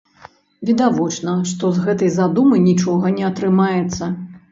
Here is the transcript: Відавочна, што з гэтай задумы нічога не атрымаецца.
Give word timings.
Відавочна, 0.69 1.35
што 1.51 1.69
з 1.75 1.83
гэтай 1.83 2.09
задумы 2.15 2.61
нічога 2.69 3.13
не 3.19 3.23
атрымаецца. 3.29 4.09